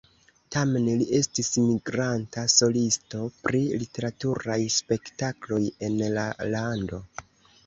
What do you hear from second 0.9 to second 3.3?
li estis migranta solisto